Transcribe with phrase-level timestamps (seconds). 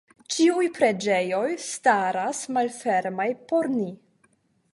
[0.35, 3.89] Ĉiuj preĝejoj staras malfermaj por ni.